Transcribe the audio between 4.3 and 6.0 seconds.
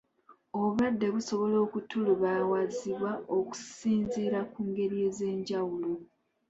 ku ngeri ez'enjawulo.